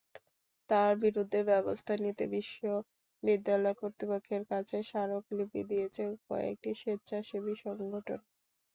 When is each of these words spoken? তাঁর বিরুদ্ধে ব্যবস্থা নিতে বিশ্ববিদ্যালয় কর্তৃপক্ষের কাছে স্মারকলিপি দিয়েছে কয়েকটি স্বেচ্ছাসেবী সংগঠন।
তাঁর 0.69 0.91
বিরুদ্ধে 1.03 1.39
ব্যবস্থা 1.51 1.93
নিতে 2.03 2.23
বিশ্ববিদ্যালয় 2.35 3.75
কর্তৃপক্ষের 3.81 4.43
কাছে 4.51 4.75
স্মারকলিপি 4.89 5.61
দিয়েছে 5.69 6.01
কয়েকটি 6.27 6.69
স্বেচ্ছাসেবী 6.81 7.53
সংগঠন। 7.63 8.19